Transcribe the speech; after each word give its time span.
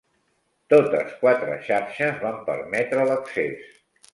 Totes 0.73 1.11
quatre 1.19 1.57
xarxes 1.67 2.17
van 2.27 2.41
permetre 2.51 3.07
l'accés. 3.13 3.71